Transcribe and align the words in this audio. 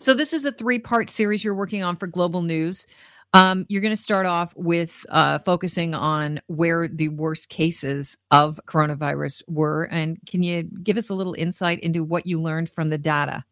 So 0.00 0.14
this 0.14 0.32
is 0.32 0.44
a 0.44 0.52
three-part 0.52 1.10
series 1.10 1.42
you're 1.42 1.54
working 1.54 1.82
on 1.82 1.96
for 1.96 2.06
Global 2.06 2.42
News. 2.42 2.86
Um, 3.34 3.66
you're 3.68 3.82
going 3.82 3.94
to 3.94 4.00
start 4.00 4.26
off 4.26 4.54
with 4.56 5.04
uh, 5.08 5.40
focusing 5.40 5.94
on 5.94 6.40
where 6.46 6.86
the 6.86 7.08
worst 7.08 7.48
cases 7.48 8.16
of 8.30 8.60
coronavirus 8.66 9.42
were, 9.48 9.84
and 9.90 10.18
can 10.24 10.42
you 10.42 10.62
give 10.82 10.96
us 10.96 11.10
a 11.10 11.14
little 11.14 11.34
insight 11.34 11.80
into 11.80 12.04
what 12.04 12.26
you 12.26 12.40
learned 12.40 12.70
from 12.70 12.90
the 12.90 12.96
data? 12.96 13.44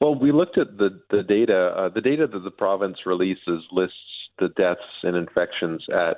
Well, 0.00 0.14
we 0.14 0.32
looked 0.32 0.58
at 0.58 0.78
the 0.78 1.00
the 1.10 1.22
data. 1.22 1.74
Uh, 1.76 1.88
the 1.88 2.00
data 2.00 2.26
that 2.26 2.38
the 2.38 2.50
province 2.50 2.98
releases 3.04 3.62
lists 3.72 3.96
the 4.38 4.48
deaths 4.56 4.80
and 5.02 5.16
infections 5.16 5.84
at 5.92 6.16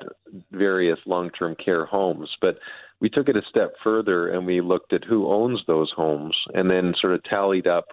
various 0.52 0.98
long-term 1.06 1.56
care 1.62 1.84
homes, 1.84 2.30
but 2.40 2.58
we 3.00 3.10
took 3.10 3.28
it 3.28 3.36
a 3.36 3.42
step 3.50 3.74
further 3.82 4.28
and 4.28 4.46
we 4.46 4.60
looked 4.60 4.92
at 4.92 5.04
who 5.04 5.26
owns 5.26 5.60
those 5.66 5.92
homes, 5.96 6.36
and 6.54 6.70
then 6.70 6.94
sort 7.00 7.14
of 7.14 7.24
tallied 7.24 7.66
up 7.66 7.88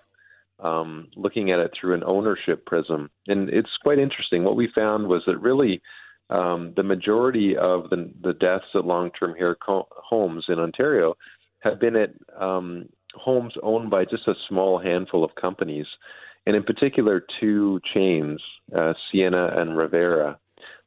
um, 0.61 1.07
looking 1.15 1.51
at 1.51 1.59
it 1.59 1.71
through 1.73 1.93
an 1.93 2.03
ownership 2.05 2.65
prism. 2.65 3.09
And 3.27 3.49
it's 3.49 3.69
quite 3.81 3.99
interesting. 3.99 4.43
What 4.43 4.55
we 4.55 4.69
found 4.73 5.07
was 5.07 5.23
that 5.25 5.37
really 5.37 5.81
um, 6.29 6.73
the 6.75 6.83
majority 6.83 7.57
of 7.57 7.89
the, 7.89 8.11
the 8.23 8.33
deaths 8.33 8.65
at 8.75 8.85
long 8.85 9.11
term 9.19 9.35
care 9.37 9.55
co- 9.55 9.87
homes 9.91 10.45
in 10.47 10.59
Ontario 10.59 11.15
have 11.59 11.79
been 11.79 11.95
at 11.95 12.11
um, 12.39 12.87
homes 13.15 13.53
owned 13.61 13.89
by 13.89 14.05
just 14.05 14.27
a 14.27 14.33
small 14.47 14.79
handful 14.79 15.23
of 15.23 15.35
companies, 15.35 15.85
and 16.45 16.55
in 16.55 16.63
particular, 16.63 17.23
two 17.39 17.79
chains, 17.93 18.41
uh, 18.75 18.93
Sienna 19.11 19.51
and 19.57 19.71
Revera. 19.71 20.37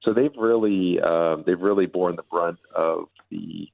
So 0.03 0.13
they've 0.13 0.35
really 0.37 0.99
uh, 1.05 1.37
they've 1.47 1.61
really 1.61 1.87
borne 1.87 2.17
the 2.17 2.23
brunt 2.23 2.59
of 2.75 3.05
the 3.31 3.69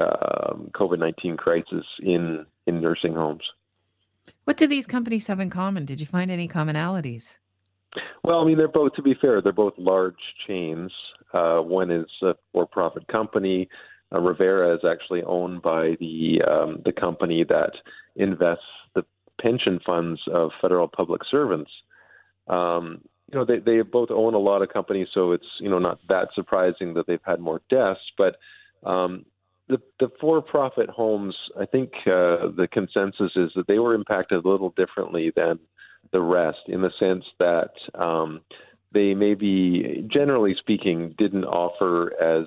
um, 0.00 0.70
COVID 0.74 0.98
nineteen 0.98 1.36
crisis 1.36 1.84
in 2.00 2.44
in 2.66 2.80
nursing 2.80 3.14
homes. 3.14 3.44
What 4.44 4.56
do 4.56 4.66
these 4.66 4.86
companies 4.86 5.26
have 5.26 5.40
in 5.40 5.50
common? 5.50 5.84
Did 5.84 6.00
you 6.00 6.06
find 6.06 6.30
any 6.30 6.48
commonalities? 6.48 7.36
Well, 8.22 8.40
I 8.40 8.44
mean, 8.44 8.58
they're 8.58 8.68
both, 8.68 8.94
to 8.94 9.02
be 9.02 9.14
fair, 9.20 9.40
they're 9.40 9.52
both 9.52 9.74
large 9.78 10.18
chains. 10.46 10.92
Uh, 11.32 11.58
one 11.58 11.90
is 11.90 12.06
a 12.22 12.34
for-profit 12.52 13.06
company. 13.08 13.68
Uh, 14.12 14.18
Revera 14.18 14.74
is 14.74 14.84
actually 14.84 15.22
owned 15.22 15.62
by 15.62 15.96
the 15.98 16.40
um, 16.48 16.82
the 16.84 16.92
company 16.92 17.44
that 17.48 17.72
invests 18.16 18.64
the 18.94 19.04
pension 19.40 19.80
funds 19.84 20.20
of 20.32 20.50
federal 20.60 20.88
public 20.88 21.22
servants. 21.30 21.70
Um, 22.48 23.00
you 23.32 23.38
know, 23.38 23.44
they 23.44 23.58
they 23.58 23.80
both 23.82 24.10
own 24.10 24.34
a 24.34 24.38
lot 24.38 24.62
of 24.62 24.68
companies, 24.68 25.08
so 25.12 25.32
it's 25.32 25.46
you 25.58 25.68
know 25.68 25.78
not 25.78 25.98
that 26.08 26.28
surprising 26.34 26.94
that 26.94 27.06
they've 27.06 27.18
had 27.24 27.40
more 27.40 27.62
deaths. 27.70 28.00
But 28.16 28.36
um, 28.88 29.24
the, 29.68 29.78
the 30.00 30.08
for-profit 30.20 30.90
homes, 30.90 31.36
I 31.58 31.66
think 31.66 31.92
uh, 32.06 32.52
the 32.56 32.68
consensus 32.70 33.32
is 33.36 33.50
that 33.56 33.66
they 33.66 33.78
were 33.78 33.94
impacted 33.94 34.44
a 34.44 34.48
little 34.48 34.74
differently 34.76 35.32
than 35.34 35.58
the 36.12 36.20
rest, 36.20 36.58
in 36.68 36.82
the 36.82 36.92
sense 36.98 37.24
that 37.38 37.70
um, 37.94 38.42
they 38.92 39.14
maybe, 39.14 40.06
generally 40.12 40.54
speaking, 40.58 41.14
didn't 41.16 41.44
offer 41.44 42.12
as 42.22 42.46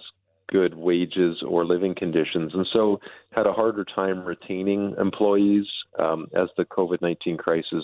good 0.49 0.75
wages 0.75 1.43
or 1.45 1.65
living 1.65 1.93
conditions, 1.93 2.53
and 2.53 2.65
so 2.71 2.99
had 3.31 3.45
a 3.45 3.51
harder 3.51 3.83
time 3.83 4.23
retaining 4.23 4.95
employees 4.97 5.65
um, 5.99 6.27
as 6.33 6.47
the 6.55 6.63
COVID 6.65 7.01
nineteen 7.01 7.35
crisis 7.35 7.83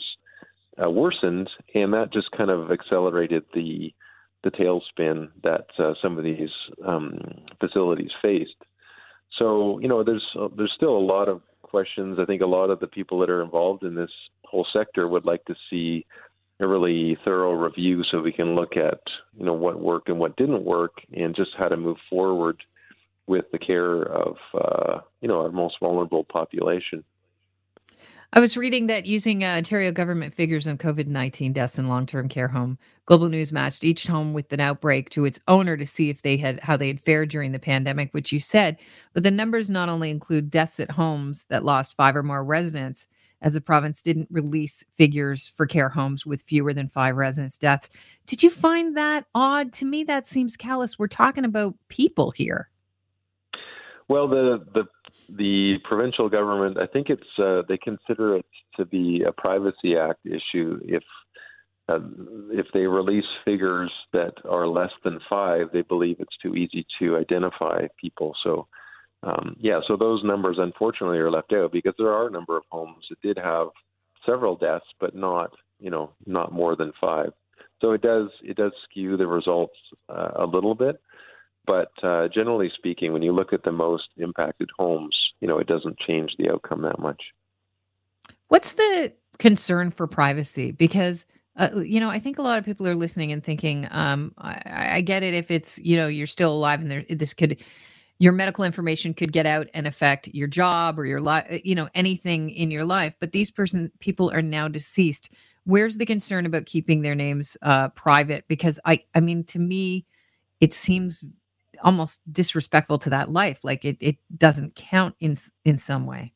uh, 0.82 0.90
worsened, 0.90 1.50
and 1.76 1.92
that 1.92 2.14
just 2.14 2.32
kind 2.32 2.50
of 2.50 2.72
accelerated 2.72 3.44
the 3.54 3.94
the 4.44 4.52
tailspin 4.52 5.30
that 5.44 5.66
uh, 5.80 5.94
some 6.02 6.18
of 6.18 6.24
these 6.24 6.50
um, 6.86 7.20
facilities 7.60 8.12
faced. 8.22 8.56
So 9.40 9.80
you 9.80 9.88
know, 9.88 10.04
there's 10.04 10.26
uh, 10.40 10.50
there's 10.56 10.74
still 10.76 10.96
a 10.98 11.00
lot 11.00 11.30
of 11.30 11.42
questions. 11.62 12.20
I 12.20 12.26
think 12.26 12.42
a 12.42 12.48
lot 12.48 12.70
of 12.70 12.80
the 12.80 12.88
people 12.88 13.20
that 13.20 13.30
are 13.30 13.42
involved 13.42 13.84
in 13.84 13.96
this 13.96 14.12
whole 14.46 14.68
sector 14.72 15.08
would 15.08 15.26
like 15.26 15.44
to 15.46 15.56
see 15.70 16.06
a 16.60 16.68
really 16.68 17.18
thorough 17.26 17.54
review 17.54 18.04
so 18.04 18.22
we 18.22 18.32
can 18.32 18.56
look 18.56 18.78
at 18.78 19.00
you 19.38 19.46
know 19.46 19.54
what 19.54 19.82
worked 19.82 20.10
and 20.10 20.20
what 20.20 20.36
didn't 20.36 20.64
work 20.64 20.94
and 21.16 21.36
just 21.36 21.52
how 21.58 21.68
to 21.68 21.78
move 21.78 21.98
forward 22.10 22.62
with 23.26 23.46
the 23.52 23.58
care 23.58 24.04
of 24.04 24.36
uh, 24.54 25.00
you 25.22 25.28
know 25.28 25.42
our 25.42 25.52
most 25.52 25.76
vulnerable 25.80 26.24
population. 26.24 27.04
I 28.36 28.40
was 28.40 28.58
reading 28.58 28.88
that 28.88 29.06
using 29.06 29.44
uh, 29.44 29.50
Ontario 29.50 29.92
government 29.92 30.34
figures 30.34 30.66
on 30.68 30.80
COVID 30.80 31.06
19 31.06 31.54
deaths 31.54 31.78
in 31.78 31.88
long 31.88 32.08
term 32.08 32.28
care 32.28 32.48
home, 32.48 32.80
Global 33.06 33.30
News 33.30 33.52
matched 33.52 33.84
each 33.84 34.08
home 34.08 34.34
with 34.34 34.52
an 34.52 34.60
outbreak 34.60 35.12
to 35.12 35.26
its 35.26 35.40
owner 35.48 35.78
to 35.78 35.86
see 35.86 36.10
if 36.10 36.24
they 36.24 36.36
had 36.36 36.60
how 36.62 36.76
they 36.76 36.88
had 36.88 37.00
fared 37.00 37.30
during 37.30 37.52
the 37.52 37.60
pandemic, 37.60 38.12
which 38.12 38.32
you 38.32 38.40
said. 38.40 38.80
But 39.14 39.22
the 39.22 39.30
numbers 39.30 39.70
not 39.70 39.88
only 39.88 40.10
include 40.10 40.50
deaths 40.50 40.80
at 40.80 40.90
homes 40.90 41.46
that 41.50 41.64
lost 41.64 41.96
five 41.96 42.16
or 42.16 42.24
more 42.24 42.44
residents, 42.44 43.08
as 43.44 43.54
the 43.54 43.62
province 43.62 44.02
didn't 44.02 44.30
release 44.32 44.84
figures 44.96 45.48
for 45.48 45.68
care 45.68 45.90
homes 45.90 46.26
with 46.26 46.42
fewer 46.42 46.74
than 46.74 46.88
five 46.88 47.16
residents' 47.16 47.60
deaths. 47.60 47.92
Did 48.26 48.42
you 48.42 48.50
find 48.50 48.98
that 48.98 49.26
odd? 49.36 49.72
To 49.74 49.86
me, 49.86 50.04
that 50.06 50.26
seems 50.26 50.58
callous. 50.58 50.98
We're 50.98 51.06
talking 51.08 51.46
about 51.46 51.76
people 51.88 52.32
here. 52.32 52.72
Well, 54.08 54.28
the 54.28 54.66
the 54.74 54.86
the 55.30 55.78
provincial 55.84 56.30
government, 56.30 56.78
I 56.78 56.88
think 56.88 57.10
it's 57.10 57.40
uh, 57.40 57.64
they 57.68 57.78
consider 57.78 58.38
it 58.38 58.46
to 58.78 58.86
be 58.86 59.24
a 59.24 59.32
Privacy 59.32 59.98
Act 59.98 60.26
issue 60.26 60.80
if 60.84 61.04
uh, 61.90 62.00
if 62.52 62.72
they 62.72 62.88
release 62.88 63.26
figures 63.44 63.92
that 64.14 64.34
are 64.50 64.68
less 64.68 64.92
than 65.04 65.20
five, 65.30 65.68
they 65.74 65.82
believe 65.82 66.18
it's 66.20 66.38
too 66.42 66.56
easy 66.56 66.86
to 67.00 67.18
identify 67.18 67.88
people. 68.00 68.34
So, 68.42 68.68
um, 69.22 69.58
yeah, 69.60 69.82
so 69.86 69.98
those 69.98 70.24
numbers 70.24 70.58
unfortunately 70.60 71.18
are 71.18 71.32
left 71.32 71.52
out 71.52 71.74
because 71.74 71.94
there 71.98 72.14
are 72.14 72.28
a 72.28 72.32
number 72.32 72.56
of 72.56 72.64
homes 72.70 73.06
that 73.10 73.22
did 73.22 73.38
have 73.38 73.68
several 74.26 74.56
deaths, 74.56 74.86
but 75.00 75.16
not 75.16 75.52
you 75.80 75.90
know 75.90 76.12
not 76.26 76.54
more 76.54 76.76
than 76.76 76.94
five. 77.00 77.34
So 77.82 77.92
it 77.92 78.02
does 78.02 78.30
it 78.42 78.56
does 78.56 78.72
skew 78.90 79.18
the 79.18 79.28
results 79.28 79.76
uh, 80.08 80.32
a 80.36 80.46
little 80.46 80.76
bit. 80.76 81.02
But 81.66 81.92
uh, 82.04 82.28
generally 82.28 82.72
speaking, 82.76 83.14
when 83.14 83.22
you 83.22 83.32
look 83.32 83.54
at 83.54 83.64
the 83.64 83.72
most 83.72 84.10
impacted 84.18 84.70
homes, 84.78 85.16
you 85.40 85.48
know, 85.48 85.60
it 85.60 85.68
doesn't 85.68 85.98
change 86.00 86.32
the 86.38 86.50
outcome 86.50 86.82
that 86.82 87.00
much. 87.00 87.22
What's 88.50 88.74
the 88.74 89.14
concern 89.40 89.92
for 89.92 90.08
privacy? 90.08 90.72
Because 90.72 91.26
uh, 91.56 91.82
you 91.86 92.00
know, 92.00 92.10
I 92.10 92.18
think 92.18 92.40
a 92.40 92.42
lot 92.42 92.58
of 92.58 92.66
people 92.66 92.88
are 92.88 92.96
listening 92.96 93.32
and 93.32 93.44
thinking, 93.44 93.88
um, 93.92 94.34
I, 94.40 94.96
I, 94.96 95.02
get 95.02 95.22
it 95.22 95.36
if 95.36 95.52
it's 95.52 95.78
you 95.78 95.96
know 95.96 96.08
you're 96.08 96.26
still 96.26 96.52
alive 96.52 96.82
and 96.82 96.90
there 96.90 97.06
this 97.10 97.36
could 97.36 97.64
your 98.18 98.32
medical 98.32 98.64
information 98.64 99.14
could 99.14 99.32
get 99.32 99.46
out 99.46 99.68
and 99.74 99.86
affect 99.86 100.28
your 100.30 100.48
job 100.48 100.98
or 100.98 101.06
your 101.06 101.20
life, 101.20 101.62
you 101.64 101.76
know, 101.76 101.90
anything 101.94 102.50
in 102.50 102.72
your 102.72 102.86
life. 102.86 103.16
But 103.20 103.34
these 103.34 103.52
person 103.52 103.92
people 104.00 104.32
are 104.32 104.42
now 104.42 104.68
deceased. 104.68 105.30
Where's 105.66 105.98
the 105.98 106.06
concern 106.06 106.46
about 106.46 106.66
keeping 106.66 107.02
their 107.02 107.16
names 107.16 107.58
uh, 107.62 107.90
private? 107.90 108.46
Because 108.48 108.80
I, 108.86 109.04
I 109.14 109.20
mean, 109.20 109.44
to 109.46 109.60
me, 109.60 110.06
it 110.60 110.74
seems 110.74 111.24
almost 111.84 112.22
disrespectful 112.32 112.98
to 112.98 113.10
that 113.10 113.32
life 113.32 113.64
like 113.64 113.86
it, 113.86 113.98
it 114.00 114.18
doesn't 114.36 114.76
count 114.76 115.16
in 115.20 115.38
in 115.66 115.78
some 115.78 116.06
way. 116.06 116.34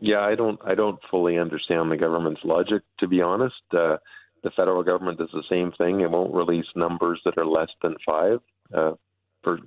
Yeah 0.00 0.20
i 0.20 0.34
don't 0.34 0.60
i 0.64 0.74
don't 0.74 0.98
fully 1.10 1.38
understand 1.38 1.90
the 1.90 1.96
government's 1.96 2.42
logic 2.44 2.82
to 2.98 3.08
be 3.08 3.22
honest. 3.22 3.62
Uh, 3.72 3.96
the 4.42 4.50
federal 4.50 4.82
government 4.82 5.16
does 5.16 5.30
the 5.32 5.42
same 5.48 5.72
thing. 5.72 6.00
It 6.00 6.10
won't 6.10 6.34
release 6.34 6.66
numbers 6.76 7.18
that 7.24 7.38
are 7.38 7.46
less 7.46 7.70
than 7.82 7.96
five 8.04 8.40
uh, 8.74 8.92
for 9.42 9.58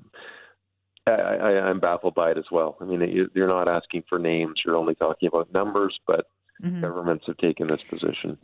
I, 1.07 1.11
I, 1.11 1.69
i'm 1.69 1.79
baffled 1.79 2.15
by 2.15 2.31
it 2.31 2.37
as 2.37 2.51
well. 2.51 2.77
I 2.81 2.85
mean 2.85 3.29
you're 3.33 3.47
not 3.47 3.67
asking 3.67 4.03
for 4.09 4.19
names 4.19 4.61
you're 4.65 4.75
only 4.75 4.95
talking 4.95 5.27
about 5.27 5.53
numbers 5.53 5.97
but 6.05 6.25
mm-hmm. 6.61 6.81
governments 6.81 7.25
have 7.27 7.37
taken 7.37 7.67
this 7.67 7.83
position 7.83 8.37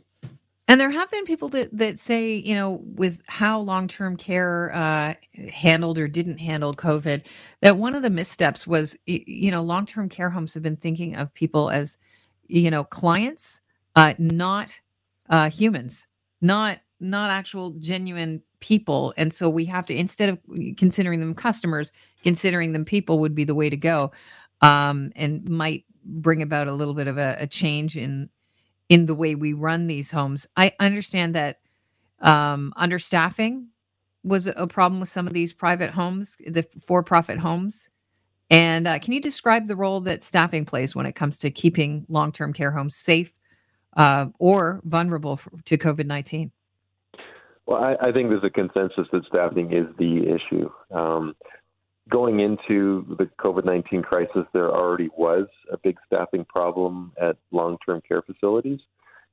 and 0.66 0.80
there 0.80 0.90
have 0.90 1.10
been 1.10 1.26
people 1.26 1.48
that, 1.50 1.76
that 1.76 1.98
say, 1.98 2.34
you 2.36 2.54
know, 2.54 2.80
with 2.84 3.22
how 3.26 3.60
long 3.60 3.86
term 3.86 4.16
care 4.16 4.74
uh, 4.74 5.14
handled 5.50 5.98
or 5.98 6.08
didn't 6.08 6.38
handle 6.38 6.72
COVID, 6.72 7.22
that 7.60 7.76
one 7.76 7.94
of 7.94 8.02
the 8.02 8.10
missteps 8.10 8.66
was, 8.66 8.96
you 9.06 9.50
know, 9.50 9.62
long 9.62 9.84
term 9.84 10.08
care 10.08 10.30
homes 10.30 10.54
have 10.54 10.62
been 10.62 10.76
thinking 10.76 11.16
of 11.16 11.32
people 11.34 11.70
as, 11.70 11.98
you 12.46 12.70
know, 12.70 12.82
clients, 12.82 13.60
uh, 13.94 14.14
not 14.18 14.78
uh, 15.28 15.50
humans, 15.50 16.06
not 16.40 16.78
not 16.98 17.28
actual 17.28 17.70
genuine 17.72 18.40
people. 18.60 19.12
And 19.18 19.34
so 19.34 19.50
we 19.50 19.66
have 19.66 19.84
to 19.86 19.94
instead 19.94 20.30
of 20.30 20.38
considering 20.78 21.20
them 21.20 21.34
customers, 21.34 21.92
considering 22.22 22.72
them 22.72 22.86
people 22.86 23.18
would 23.18 23.34
be 23.34 23.44
the 23.44 23.54
way 23.54 23.68
to 23.68 23.76
go, 23.76 24.12
um, 24.62 25.12
and 25.14 25.46
might 25.46 25.84
bring 26.06 26.40
about 26.40 26.68
a 26.68 26.72
little 26.72 26.94
bit 26.94 27.06
of 27.06 27.18
a, 27.18 27.36
a 27.38 27.46
change 27.46 27.98
in 27.98 28.30
in 28.88 29.06
the 29.06 29.14
way 29.14 29.34
we 29.34 29.52
run 29.52 29.86
these 29.86 30.10
homes. 30.10 30.46
I 30.56 30.72
understand 30.80 31.34
that 31.34 31.60
um, 32.20 32.72
understaffing 32.76 33.66
was 34.22 34.46
a 34.46 34.66
problem 34.66 35.00
with 35.00 35.08
some 35.08 35.26
of 35.26 35.32
these 35.32 35.52
private 35.52 35.90
homes, 35.90 36.36
the 36.46 36.62
for-profit 36.62 37.38
homes. 37.38 37.90
And 38.50 38.86
uh, 38.86 38.98
can 38.98 39.12
you 39.12 39.20
describe 39.20 39.68
the 39.68 39.76
role 39.76 40.00
that 40.00 40.22
staffing 40.22 40.64
plays 40.64 40.94
when 40.94 41.06
it 41.06 41.14
comes 41.14 41.38
to 41.38 41.50
keeping 41.50 42.04
long-term 42.08 42.52
care 42.52 42.70
homes 42.70 42.96
safe 42.96 43.32
uh, 43.96 44.26
or 44.38 44.80
vulnerable 44.84 45.40
to 45.64 45.78
COVID 45.78 46.06
nineteen? 46.06 46.50
Well, 47.66 47.82
I, 47.82 48.08
I, 48.08 48.12
think 48.12 48.28
there's 48.28 48.44
a 48.44 48.50
consensus 48.50 49.06
that 49.12 49.24
staffing 49.26 49.72
is 49.72 49.86
the 49.98 50.28
issue. 50.28 50.70
Um, 50.90 51.34
going 52.10 52.40
into 52.40 53.16
the 53.18 53.28
COVID 53.38 53.64
19 53.64 54.02
crisis, 54.02 54.44
there 54.52 54.70
already 54.70 55.08
was 55.16 55.46
a 55.72 55.78
big 55.78 55.96
staffing 56.06 56.44
problem 56.44 57.12
at 57.20 57.36
long 57.50 57.78
term 57.84 58.02
care 58.06 58.22
facilities. 58.22 58.80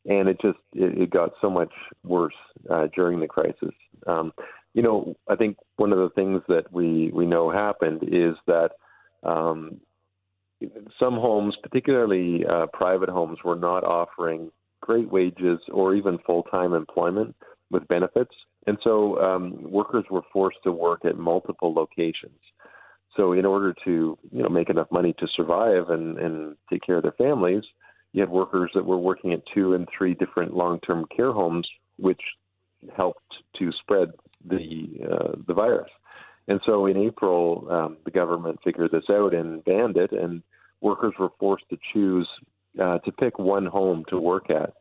and 0.06 0.28
it 0.30 0.40
just 0.42 0.60
it, 0.74 1.04
it 1.04 1.10
got 1.10 1.32
so 1.42 1.50
much 1.50 1.72
worse 2.04 2.34
uh, 2.70 2.88
during 2.96 3.20
the 3.20 3.28
crisis. 3.28 3.74
Um, 4.08 4.34
you 4.74 4.82
know, 4.82 5.16
I 5.30 5.36
think 5.36 5.58
one 5.76 5.92
of 5.92 6.00
the 6.00 6.10
things 6.16 6.42
that 6.48 6.72
we 6.72 7.12
we 7.14 7.26
know 7.26 7.50
happened 7.50 8.04
is 8.04 8.36
that 8.48 8.72
um, 9.24 9.82
some 11.00 11.16
homes, 11.16 11.56
particularly 11.62 12.46
uh, 12.46 12.68
private 12.72 13.10
homes, 13.10 13.40
were 13.44 13.56
not 13.56 13.84
offering 13.84 14.52
great 14.82 15.12
wages 15.12 15.60
or 15.72 15.94
even 15.94 16.18
full 16.26 16.44
time 16.44 16.74
employment 16.74 17.36
with 17.70 17.88
benefits, 17.88 18.34
and 18.68 18.78
so 18.84 19.20
um, 19.20 19.58
workers 19.70 20.06
were 20.10 20.24
forced 20.32 20.58
to 20.64 20.72
work 20.72 21.06
at 21.06 21.18
multiple 21.18 21.74
locations. 21.74 22.40
So, 23.16 23.34
in 23.34 23.46
order 23.46 23.74
to 23.86 24.18
you 24.32 24.44
know 24.44 24.50
make 24.50 24.70
enough 24.70 24.92
money 24.92 25.14
to 25.20 25.28
survive 25.36 25.90
and, 25.90 26.18
and 26.18 26.56
take 26.70 26.84
care 26.84 26.98
of 26.98 27.04
their 27.04 27.12
families, 27.14 27.64
you 28.14 28.22
had 28.22 28.30
workers 28.30 28.72
that 28.74 28.86
were 28.86 28.98
working 28.98 29.34
at 29.34 29.44
two 29.54 29.74
and 29.74 29.88
three 29.96 30.14
different 30.14 30.56
long-term 30.56 31.06
care 31.16 31.32
homes, 31.32 31.68
which 31.98 32.22
helped 32.96 33.34
to 33.60 33.72
spread 33.74 34.12
the 34.46 34.88
uh, 35.10 35.32
the 35.48 35.54
virus. 35.54 35.90
And 36.48 36.60
so 36.66 36.86
in 36.88 36.98
April, 36.98 37.68
um, 37.70 37.98
the 38.04 38.12
government 38.12 38.60
figured 38.64 38.92
this 38.92 39.10
out 39.10 39.34
and 39.34 39.64
banned 39.64 39.98
it, 39.98 40.12
and 40.12 40.42
workers 40.82 41.14
were 41.20 41.30
forced 41.40 41.70
to 41.70 41.78
choose 41.94 42.28
uh, 42.82 43.00
to 43.00 43.12
pick 43.12 43.38
one 43.38 43.66
home 43.66 44.06
to 44.10 44.20
work 44.20 44.50
at. 44.50 44.74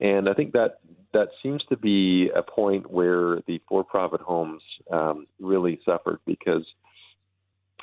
And 0.00 0.28
I 0.28 0.34
think 0.34 0.52
that 0.52 0.80
that 1.12 1.28
seems 1.42 1.62
to 1.68 1.76
be 1.76 2.30
a 2.34 2.42
point 2.42 2.90
where 2.90 3.40
the 3.46 3.60
for-profit 3.68 4.20
homes 4.20 4.62
um, 4.90 5.26
really 5.40 5.80
suffered 5.84 6.18
because, 6.26 6.64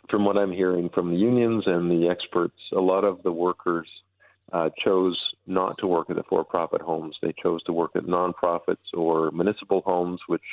from 0.10 0.26
what 0.26 0.38
I'm 0.38 0.52
hearing 0.52 0.90
from 0.94 1.12
the 1.12 1.18
unions 1.18 1.64
and 1.66 1.90
the 1.90 2.08
experts, 2.10 2.58
a 2.74 2.80
lot 2.80 3.04
of 3.04 3.22
the 3.24 3.32
workers 3.32 3.88
uh, 4.52 4.70
chose 4.84 5.18
not 5.48 5.78
to 5.78 5.88
work 5.88 6.10
at 6.10 6.16
the 6.16 6.24
for-profit 6.24 6.82
homes. 6.82 7.16
They 7.22 7.34
chose 7.42 7.62
to 7.64 7.74
work 7.74 7.92
at 7.96 8.04
nonprofits 8.04 8.78
or 8.94 9.32
municipal 9.32 9.82
homes, 9.86 10.20
which 10.28 10.44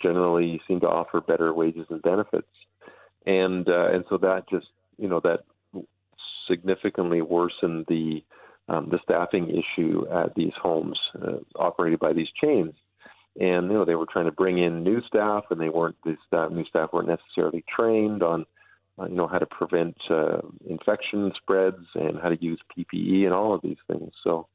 generally 0.00 0.60
seem 0.66 0.80
to 0.80 0.88
offer 0.88 1.20
better 1.20 1.52
wages 1.52 1.86
and 1.90 2.02
benefits. 2.02 2.48
And 3.26 3.68
uh, 3.68 3.88
and 3.92 4.04
so 4.08 4.16
that 4.18 4.48
just 4.50 4.66
you 4.98 5.08
know 5.08 5.20
that 5.20 5.40
significantly 6.48 7.22
worsened 7.22 7.86
the 7.88 8.22
um, 8.68 8.88
the 8.90 8.98
staffing 9.02 9.48
issue 9.50 10.04
at 10.12 10.34
these 10.34 10.52
homes 10.60 10.98
uh, 11.20 11.38
operated 11.56 12.00
by 12.00 12.12
these 12.12 12.28
chains. 12.42 12.74
And 13.40 13.68
you 13.68 13.74
know 13.74 13.84
they 13.84 13.94
were 13.94 14.06
trying 14.12 14.26
to 14.26 14.32
bring 14.32 14.58
in 14.58 14.82
new 14.82 15.00
staff, 15.02 15.44
and 15.50 15.60
they 15.60 15.68
weren't 15.68 15.96
the 16.04 16.16
staff, 16.26 16.50
new 16.50 16.64
staff 16.66 16.92
weren't 16.92 17.08
necessarily 17.08 17.64
trained 17.74 18.22
on 18.22 18.44
uh, 18.98 19.06
you 19.06 19.14
know 19.14 19.26
how 19.26 19.38
to 19.38 19.46
prevent 19.46 19.96
uh, 20.10 20.38
infection 20.68 21.32
spreads 21.36 21.84
and 21.94 22.18
how 22.20 22.28
to 22.28 22.42
use 22.42 22.60
PPE 22.76 23.24
and 23.24 23.32
all 23.32 23.54
of 23.54 23.62
these 23.62 23.78
things. 23.90 24.12
So, 24.22 24.46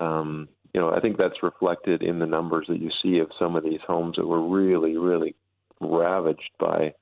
um, 0.00 0.48
you 0.72 0.80
know, 0.80 0.92
I 0.92 1.00
think 1.00 1.18
that's 1.18 1.42
reflected 1.42 2.02
in 2.02 2.18
the 2.18 2.26
numbers 2.26 2.66
that 2.68 2.80
you 2.80 2.90
see 3.02 3.18
of 3.18 3.30
some 3.38 3.56
of 3.56 3.64
these 3.64 3.80
homes 3.86 4.16
that 4.16 4.26
were 4.26 4.46
really, 4.46 4.96
really 4.96 5.34
ravaged 5.80 6.50
by 6.58 6.94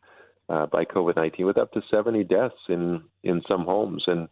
uh, 0.48 0.66
by 0.66 0.84
COVID 0.84 1.16
nineteen, 1.16 1.46
with 1.46 1.58
up 1.58 1.72
to 1.72 1.82
seventy 1.90 2.24
deaths 2.24 2.54
in 2.68 3.02
in 3.22 3.42
some 3.46 3.64
homes, 3.64 4.04
and 4.06 4.28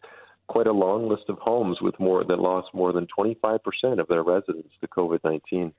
quite 0.48 0.66
a 0.66 0.72
long 0.72 1.08
list 1.08 1.24
of 1.28 1.38
homes 1.38 1.78
with 1.80 1.98
more 2.00 2.24
that 2.24 2.38
lost 2.38 2.68
more 2.74 2.92
than 2.92 3.06
twenty 3.06 3.36
five 3.40 3.60
percent 3.62 4.00
of 4.00 4.08
their 4.08 4.22
residents 4.22 4.72
to 4.80 4.88
COVID 4.88 5.20
nineteen. 5.22 5.72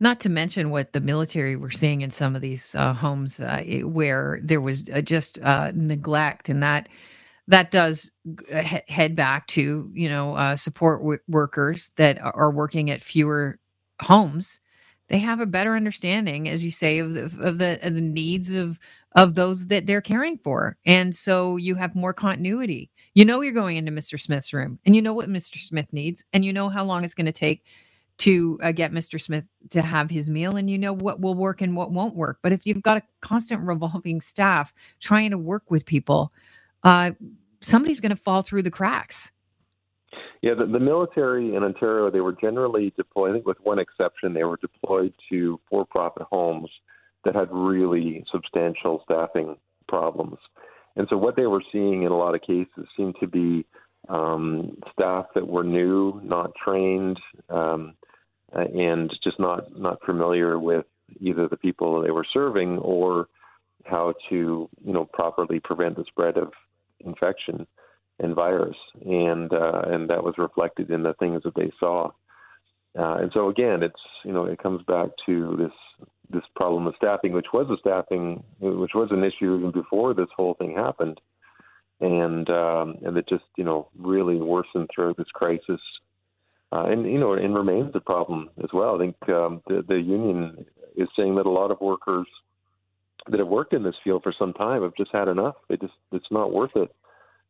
Not 0.00 0.20
to 0.20 0.28
mention 0.28 0.70
what 0.70 0.92
the 0.92 1.00
military 1.00 1.56
were 1.56 1.70
seeing 1.70 2.02
in 2.02 2.10
some 2.10 2.36
of 2.36 2.42
these 2.42 2.74
uh, 2.74 2.92
homes 2.92 3.40
uh, 3.40 3.62
where 3.84 4.40
there 4.42 4.60
was 4.60 4.84
uh, 4.92 5.00
just 5.00 5.38
uh, 5.42 5.72
neglect, 5.74 6.50
and 6.50 6.62
that 6.62 6.88
that 7.48 7.70
does 7.70 8.10
he- 8.50 8.80
head 8.88 9.16
back 9.16 9.46
to 9.48 9.90
you 9.94 10.08
know 10.08 10.36
uh, 10.36 10.56
support 10.56 11.00
w- 11.00 11.20
workers 11.28 11.92
that 11.96 12.18
are 12.22 12.50
working 12.50 12.90
at 12.90 13.02
fewer 13.02 13.58
homes. 14.02 14.60
They 15.08 15.18
have 15.18 15.40
a 15.40 15.46
better 15.46 15.76
understanding, 15.76 16.48
as 16.48 16.64
you 16.64 16.70
say, 16.72 16.98
of 17.00 17.14
the 17.14 17.24
of 17.40 17.58
the, 17.58 17.78
of 17.86 17.94
the 17.94 18.00
needs 18.02 18.50
of 18.52 18.78
of 19.16 19.34
those 19.34 19.68
that 19.68 19.86
they're 19.86 20.02
caring 20.02 20.38
for, 20.38 20.76
and 20.86 21.16
so 21.16 21.56
you 21.56 21.74
have 21.76 21.94
more 21.96 22.14
continuity. 22.14 22.90
You 23.14 23.24
know 23.24 23.40
you're 23.42 23.52
going 23.54 23.78
into 23.78 23.92
Mr. 23.92 24.20
Smith's 24.20 24.52
room, 24.52 24.78
and 24.86 24.96
you 24.96 25.02
know 25.02 25.14
what 25.14 25.28
Mr. 25.30 25.58
Smith 25.58 25.92
needs, 25.92 26.24
and 26.34 26.44
you 26.44 26.52
know 26.52 26.68
how 26.68 26.84
long 26.84 27.04
it's 27.04 27.14
going 27.14 27.26
to 27.26 27.32
take 27.32 27.64
to 28.18 28.58
uh, 28.62 28.72
get 28.72 28.92
Mr. 28.92 29.20
Smith 29.20 29.48
to 29.70 29.82
have 29.82 30.10
his 30.10 30.30
meal 30.30 30.56
and 30.56 30.70
you 30.70 30.78
know 30.78 30.92
what 30.92 31.20
will 31.20 31.34
work 31.34 31.60
and 31.60 31.76
what 31.76 31.92
won't 31.92 32.14
work. 32.14 32.38
But 32.42 32.52
if 32.52 32.66
you've 32.66 32.82
got 32.82 32.96
a 32.96 33.02
constant 33.20 33.62
revolving 33.62 34.20
staff 34.20 34.72
trying 35.00 35.30
to 35.30 35.38
work 35.38 35.70
with 35.70 35.84
people, 35.84 36.32
uh, 36.82 37.12
somebody's 37.60 38.00
going 38.00 38.10
to 38.10 38.16
fall 38.16 38.42
through 38.42 38.62
the 38.62 38.70
cracks. 38.70 39.32
Yeah, 40.40 40.54
the, 40.54 40.66
the, 40.66 40.80
military 40.80 41.54
in 41.54 41.62
Ontario, 41.62 42.10
they 42.10 42.20
were 42.20 42.32
generally 42.32 42.92
deployed, 42.96 43.30
I 43.30 43.34
think 43.34 43.46
with 43.46 43.58
one 43.62 43.78
exception, 43.78 44.32
they 44.32 44.44
were 44.44 44.58
deployed 44.58 45.12
to 45.30 45.60
for 45.68 45.84
profit 45.84 46.26
homes 46.30 46.70
that 47.24 47.34
had 47.34 47.48
really 47.50 48.24
substantial 48.30 49.02
staffing 49.04 49.56
problems. 49.88 50.38
And 50.94 51.06
so 51.10 51.16
what 51.16 51.36
they 51.36 51.46
were 51.46 51.62
seeing 51.72 52.04
in 52.04 52.12
a 52.12 52.16
lot 52.16 52.34
of 52.34 52.40
cases 52.40 52.86
seemed 52.96 53.16
to 53.20 53.26
be 53.26 53.66
um, 54.08 54.76
staff 54.92 55.26
that 55.34 55.46
were 55.46 55.64
new, 55.64 56.20
not 56.24 56.52
trained, 56.62 57.18
um, 57.50 57.94
and 58.52 59.12
just 59.22 59.38
not 59.38 59.78
not 59.78 59.98
familiar 60.04 60.58
with 60.58 60.86
either 61.20 61.48
the 61.48 61.56
people 61.56 62.02
they 62.02 62.10
were 62.10 62.26
serving 62.32 62.78
or 62.78 63.28
how 63.84 64.14
to 64.28 64.68
you 64.84 64.92
know 64.92 65.04
properly 65.12 65.60
prevent 65.60 65.96
the 65.96 66.04
spread 66.08 66.36
of 66.36 66.52
infection 67.00 67.66
and 68.18 68.34
virus, 68.34 68.76
and 69.04 69.52
uh, 69.52 69.82
and 69.86 70.08
that 70.08 70.22
was 70.22 70.34
reflected 70.38 70.90
in 70.90 71.02
the 71.02 71.14
things 71.14 71.42
that 71.44 71.54
they 71.54 71.70
saw. 71.78 72.10
Uh, 72.98 73.16
and 73.16 73.30
so 73.34 73.48
again, 73.48 73.82
it's 73.82 74.00
you 74.24 74.32
know 74.32 74.44
it 74.44 74.62
comes 74.62 74.82
back 74.84 75.10
to 75.26 75.56
this 75.58 76.06
this 76.30 76.44
problem 76.54 76.86
of 76.86 76.94
staffing, 76.96 77.32
which 77.32 77.52
was 77.52 77.68
a 77.70 77.78
staffing, 77.78 78.42
which 78.58 78.94
was 78.94 79.08
an 79.10 79.22
issue 79.22 79.56
even 79.56 79.70
before 79.70 80.14
this 80.14 80.28
whole 80.34 80.54
thing 80.54 80.74
happened, 80.74 81.20
and 82.00 82.48
um, 82.48 82.96
and 83.04 83.16
it 83.16 83.28
just 83.28 83.44
you 83.56 83.64
know 83.64 83.88
really 83.98 84.36
worsened 84.36 84.88
throughout 84.94 85.16
this 85.16 85.30
crisis 85.34 85.80
uh, 86.72 86.84
and 86.86 87.06
you 87.06 87.18
know, 87.18 87.34
and 87.34 87.54
remains 87.54 87.92
a 87.94 88.00
problem 88.00 88.50
as 88.62 88.70
well. 88.72 88.96
I 88.96 88.98
think 88.98 89.16
um, 89.28 89.62
the, 89.66 89.84
the 89.86 90.00
union 90.00 90.66
is 90.96 91.08
saying 91.16 91.36
that 91.36 91.46
a 91.46 91.50
lot 91.50 91.70
of 91.70 91.80
workers 91.80 92.26
that 93.28 93.38
have 93.40 93.48
worked 93.48 93.72
in 93.72 93.82
this 93.82 93.94
field 94.04 94.22
for 94.22 94.34
some 94.36 94.52
time 94.52 94.82
have 94.82 94.94
just 94.96 95.12
had 95.12 95.28
enough. 95.28 95.56
They 95.68 95.76
just 95.76 95.94
it's 96.12 96.30
not 96.30 96.52
worth 96.52 96.76
it. 96.76 96.94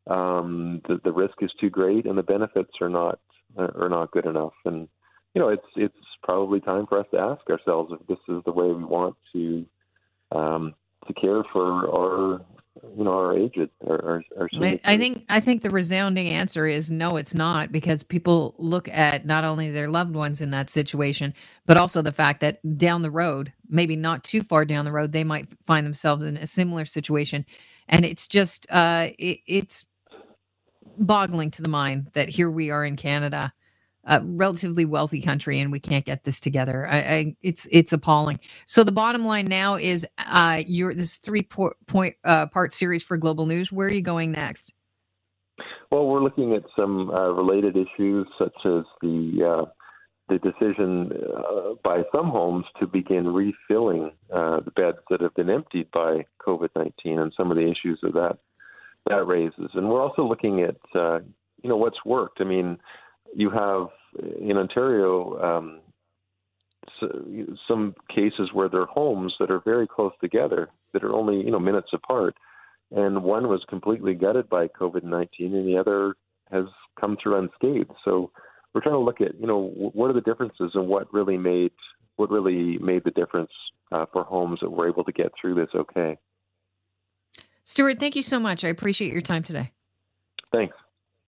Um, 0.06 0.80
the, 0.86 1.00
the 1.02 1.12
risk 1.12 1.34
is 1.40 1.50
too 1.60 1.70
great, 1.70 2.06
and 2.06 2.16
the 2.16 2.22
benefits 2.22 2.72
are 2.80 2.88
not 2.88 3.18
are 3.56 3.88
not 3.88 4.10
good 4.10 4.26
enough. 4.26 4.52
And 4.64 4.88
you 5.34 5.40
know, 5.40 5.48
it's 5.48 5.66
it's 5.76 5.94
probably 6.22 6.60
time 6.60 6.86
for 6.86 6.98
us 6.98 7.06
to 7.12 7.18
ask 7.18 7.48
ourselves 7.50 7.92
if 7.92 8.06
this 8.06 8.18
is 8.28 8.42
the 8.44 8.52
way 8.52 8.66
we 8.66 8.84
want 8.84 9.16
to 9.32 9.66
um, 10.32 10.74
to 11.06 11.14
care 11.14 11.42
for 11.52 11.88
our 11.88 12.40
you 12.96 13.04
know 13.04 13.12
our 13.12 13.36
aged 13.36 13.70
our, 13.86 14.22
our 14.38 14.48
I 14.84 14.96
think 14.96 15.24
I 15.28 15.40
think 15.40 15.62
the 15.62 15.70
resounding 15.70 16.28
answer 16.28 16.66
is 16.66 16.90
no, 16.90 17.16
it's 17.16 17.34
not 17.34 17.72
because 17.72 18.02
people 18.02 18.54
look 18.58 18.88
at 18.88 19.26
not 19.26 19.44
only 19.44 19.70
their 19.70 19.88
loved 19.88 20.14
ones 20.14 20.40
in 20.40 20.50
that 20.50 20.70
situation, 20.70 21.34
but 21.66 21.76
also 21.76 22.02
the 22.02 22.12
fact 22.12 22.40
that 22.40 22.60
down 22.78 23.02
the 23.02 23.10
road, 23.10 23.52
maybe 23.68 23.96
not 23.96 24.24
too 24.24 24.42
far 24.42 24.64
down 24.64 24.84
the 24.84 24.92
road, 24.92 25.12
they 25.12 25.24
might 25.24 25.48
find 25.64 25.86
themselves 25.86 26.24
in 26.24 26.36
a 26.36 26.46
similar 26.46 26.84
situation, 26.84 27.44
and 27.88 28.04
it's 28.04 28.28
just 28.28 28.66
uh, 28.70 29.08
it, 29.18 29.40
it's 29.46 29.86
boggling 30.98 31.50
to 31.52 31.62
the 31.62 31.68
mind 31.68 32.10
that 32.14 32.28
here 32.28 32.50
we 32.50 32.70
are 32.70 32.84
in 32.84 32.96
Canada 32.96 33.52
a 34.06 34.20
relatively 34.24 34.84
wealthy 34.84 35.20
country 35.20 35.60
and 35.60 35.72
we 35.72 35.80
can't 35.80 36.04
get 36.04 36.24
this 36.24 36.40
together. 36.40 36.86
I, 36.88 36.98
I, 36.98 37.36
it's 37.42 37.66
it's 37.70 37.92
appalling. 37.92 38.40
So 38.66 38.84
the 38.84 38.92
bottom 38.92 39.24
line 39.24 39.46
now 39.46 39.74
is 39.74 40.06
uh, 40.18 40.62
your 40.66 40.94
this 40.94 41.16
three 41.16 41.42
po- 41.42 41.74
point 41.86 42.14
uh, 42.24 42.46
part 42.46 42.72
series 42.72 43.02
for 43.02 43.16
Global 43.16 43.46
News. 43.46 43.72
Where 43.72 43.88
are 43.88 43.92
you 43.92 44.02
going 44.02 44.32
next? 44.32 44.72
Well, 45.90 46.06
we're 46.06 46.22
looking 46.22 46.54
at 46.54 46.62
some 46.76 47.10
uh, 47.10 47.30
related 47.30 47.76
issues 47.76 48.26
such 48.38 48.54
as 48.64 48.84
the 49.02 49.64
uh, 49.64 49.70
the 50.28 50.38
decision 50.38 51.12
uh, 51.36 51.74
by 51.84 52.02
some 52.14 52.30
homes 52.30 52.64
to 52.80 52.86
begin 52.86 53.28
refilling 53.28 54.10
uh, 54.32 54.60
the 54.60 54.72
beds 54.72 54.98
that 55.10 55.20
have 55.20 55.34
been 55.34 55.50
emptied 55.50 55.90
by 55.92 56.24
COVID 56.46 56.68
nineteen 56.76 57.18
and 57.18 57.32
some 57.36 57.50
of 57.50 57.56
the 57.56 57.64
issues 57.64 57.98
that 58.02 58.14
that 58.14 58.38
that 59.08 59.26
raises. 59.26 59.70
And 59.74 59.88
we're 59.88 60.02
also 60.02 60.22
looking 60.22 60.60
at 60.62 60.76
you 60.94 61.70
know 61.70 61.76
what's 61.76 62.04
worked. 62.04 62.40
I 62.40 62.44
mean 62.44 62.78
you 63.34 63.50
have 63.50 63.88
in 64.40 64.56
Ontario 64.56 65.38
um, 65.42 65.80
some 67.68 67.94
cases 68.14 68.50
where 68.52 68.68
there 68.68 68.80
are 68.80 68.86
homes 68.86 69.34
that 69.40 69.50
are 69.50 69.60
very 69.64 69.86
close 69.86 70.12
together 70.20 70.68
that 70.92 71.04
are 71.04 71.12
only 71.12 71.36
you 71.36 71.50
know 71.50 71.58
minutes 71.58 71.88
apart, 71.92 72.36
and 72.90 73.22
one 73.22 73.48
was 73.48 73.64
completely 73.68 74.14
gutted 74.14 74.48
by 74.48 74.68
COVID 74.68 75.04
nineteen, 75.04 75.54
and 75.54 75.66
the 75.66 75.78
other 75.78 76.14
has 76.50 76.64
come 76.98 77.16
through 77.22 77.38
unscathed. 77.38 77.90
So 78.04 78.30
we're 78.72 78.80
trying 78.80 78.94
to 78.94 79.00
look 79.00 79.20
at 79.20 79.38
you 79.40 79.46
know 79.46 79.70
what 79.92 80.10
are 80.10 80.14
the 80.14 80.20
differences 80.20 80.72
and 80.74 80.88
what 80.88 81.12
really 81.12 81.36
made 81.36 81.72
what 82.16 82.30
really 82.30 82.78
made 82.78 83.04
the 83.04 83.10
difference 83.10 83.50
uh, 83.92 84.06
for 84.12 84.24
homes 84.24 84.60
that 84.62 84.70
were 84.70 84.88
able 84.88 85.04
to 85.04 85.12
get 85.12 85.32
through 85.40 85.54
this 85.54 85.68
okay. 85.74 86.18
Stuart, 87.64 87.98
thank 87.98 88.14
you 88.14 88.22
so 88.22 88.38
much. 88.38 88.64
I 88.64 88.68
appreciate 88.68 89.12
your 89.12 89.22
time 89.22 89.42
today. 89.42 89.72
Thanks. 90.52 90.76